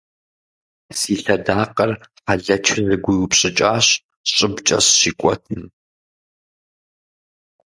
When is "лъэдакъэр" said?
1.23-1.91